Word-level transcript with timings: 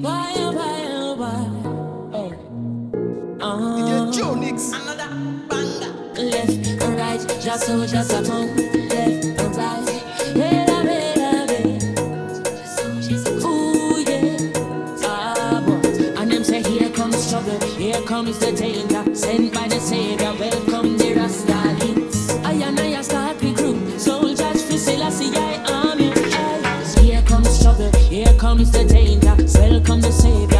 Why, 0.00 0.32
why, 0.54 1.14
why? 1.16 1.50
Oh. 2.12 2.32
oh 3.40 4.02
uh-huh. 4.04 4.12
Joe 4.12 4.34
Nix. 4.34 4.72
Another 4.72 5.08
banger. 5.48 5.92
Left 6.22 6.82
and 6.82 6.96
right, 6.96 7.40
just 7.42 7.66
so, 7.66 7.86
just 7.86 8.12
a 8.12 8.22
tongue. 8.22 8.56
Left 8.56 9.24
and 9.24 9.56
right. 9.56 9.88
Here 17.78 18.02
comes 18.02 18.38
the 18.40 18.50
danger 18.50 19.14
sent 19.14 19.54
by 19.54 19.68
the 19.68 19.78
Savior. 19.78 20.34
Well, 20.38 20.67
comes 28.38 28.70
the 28.70 28.84
danger, 28.84 29.34
welcome 29.58 30.00
the 30.00 30.12
savior. 30.12 30.57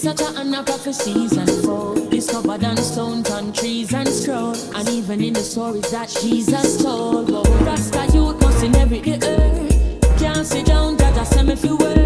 is 0.00 0.02
such 0.02 0.20
a 0.20 0.38
honor 0.38 0.62
prophecies 0.62 1.32
and 1.36 1.50
foe. 1.64 1.94
Discovered 2.08 2.64
on 2.64 2.76
stones, 2.76 3.30
on 3.30 3.52
trees 3.52 3.92
and 3.92 4.08
scroll. 4.08 4.54
And 4.74 4.88
even 4.88 5.22
in 5.22 5.34
the 5.34 5.40
stories 5.40 5.90
that 5.90 6.08
Jesus 6.08 6.82
told. 6.82 7.30
But 7.30 7.48
Rasta 7.66 8.06
youth 8.12 8.40
must 8.40 8.64
in 8.64 8.74
every 8.76 8.98
ear. 8.98 9.68
Can't 10.18 10.46
sit 10.46 10.66
down, 10.66 10.96
that 10.96 11.18
I 11.18 11.24
send 11.24 11.48
me 11.48 11.56
few 11.56 11.76
words. 11.76 11.99